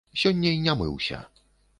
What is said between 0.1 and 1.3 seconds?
Сёння і не мыўся.